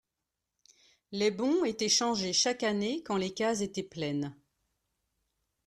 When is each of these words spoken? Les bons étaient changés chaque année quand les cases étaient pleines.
Les 1.11 1.29
bons 1.29 1.63
étaient 1.63 1.87
changés 1.87 2.33
chaque 2.33 2.63
année 2.63 3.03
quand 3.03 3.17
les 3.17 3.35
cases 3.35 3.61
étaient 3.61 3.83
pleines. 3.83 4.35